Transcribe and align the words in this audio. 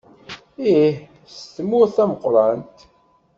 Ih, 0.71 0.95
s 1.33 1.37
tumert 1.53 1.93
tameqqrant. 1.95 2.77